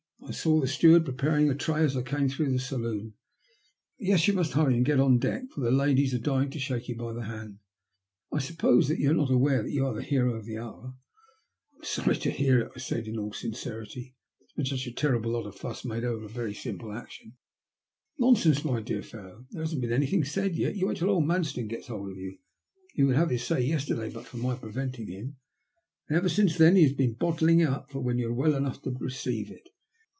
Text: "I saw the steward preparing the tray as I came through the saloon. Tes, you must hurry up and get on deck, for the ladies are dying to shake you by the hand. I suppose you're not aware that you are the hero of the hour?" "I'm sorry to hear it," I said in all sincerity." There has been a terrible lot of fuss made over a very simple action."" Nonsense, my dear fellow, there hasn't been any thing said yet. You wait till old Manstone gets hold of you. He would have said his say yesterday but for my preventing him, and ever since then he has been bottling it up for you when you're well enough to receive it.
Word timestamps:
"I 0.31 0.33
saw 0.33 0.61
the 0.61 0.67
steward 0.67 1.03
preparing 1.03 1.47
the 1.47 1.55
tray 1.55 1.83
as 1.83 1.97
I 1.97 2.03
came 2.03 2.29
through 2.29 2.53
the 2.53 2.59
saloon. 2.59 3.15
Tes, 3.99 4.27
you 4.27 4.33
must 4.33 4.53
hurry 4.53 4.73
up 4.73 4.77
and 4.77 4.85
get 4.85 4.99
on 4.99 5.17
deck, 5.19 5.49
for 5.49 5.59
the 5.59 5.71
ladies 5.71 6.13
are 6.13 6.19
dying 6.19 6.49
to 6.51 6.59
shake 6.59 6.87
you 6.87 6.95
by 6.95 7.11
the 7.11 7.23
hand. 7.23 7.57
I 8.31 8.37
suppose 8.39 8.89
you're 8.89 9.15
not 9.15 9.31
aware 9.31 9.61
that 9.61 9.71
you 9.71 9.85
are 9.85 9.93
the 9.93 10.03
hero 10.03 10.35
of 10.35 10.45
the 10.45 10.57
hour?" 10.57 10.93
"I'm 11.75 11.83
sorry 11.83 12.15
to 12.17 12.31
hear 12.31 12.61
it," 12.61 12.71
I 12.73 12.79
said 12.79 13.07
in 13.07 13.17
all 13.19 13.33
sincerity." 13.33 14.15
There 14.55 14.63
has 14.65 14.81
been 14.83 14.93
a 14.93 14.95
terrible 14.95 15.31
lot 15.31 15.47
of 15.47 15.55
fuss 15.55 15.83
made 15.83 16.05
over 16.05 16.23
a 16.25 16.29
very 16.29 16.53
simple 16.53 16.93
action."" 16.93 17.33
Nonsense, 18.19 18.63
my 18.63 18.79
dear 18.81 19.01
fellow, 19.01 19.47
there 19.49 19.63
hasn't 19.63 19.81
been 19.81 19.91
any 19.91 20.05
thing 20.07 20.23
said 20.23 20.55
yet. 20.55 20.77
You 20.77 20.87
wait 20.87 20.97
till 20.97 21.09
old 21.09 21.25
Manstone 21.25 21.67
gets 21.67 21.87
hold 21.87 22.09
of 22.09 22.15
you. 22.17 22.37
He 22.93 23.03
would 23.03 23.17
have 23.17 23.27
said 23.29 23.33
his 23.33 23.43
say 23.43 23.61
yesterday 23.65 24.09
but 24.09 24.27
for 24.27 24.37
my 24.37 24.55
preventing 24.55 25.07
him, 25.07 25.37
and 26.07 26.17
ever 26.17 26.29
since 26.29 26.57
then 26.57 26.77
he 26.77 26.83
has 26.83 26.93
been 26.93 27.15
bottling 27.15 27.59
it 27.61 27.67
up 27.67 27.91
for 27.91 27.97
you 27.97 28.03
when 28.05 28.17
you're 28.17 28.31
well 28.33 28.55
enough 28.55 28.81
to 28.83 28.91
receive 28.91 29.51
it. 29.51 29.67